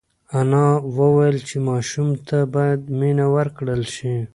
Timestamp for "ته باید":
2.27-2.81